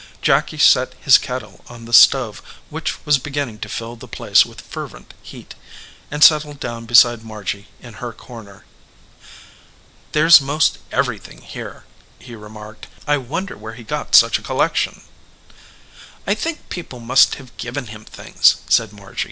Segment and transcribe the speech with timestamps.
[0.23, 4.61] Jacky set his kettle on the stove, which was beginning to fill the place with
[4.61, 5.53] fervent heat,
[6.09, 8.65] and settled down beside Margy in her corner.
[10.13, 11.83] "There s most everything here,"
[12.17, 12.87] he remarked.
[13.05, 15.01] "I wonder where he got such a collection."
[16.25, 19.19] "I think people must have given him things," said Margy.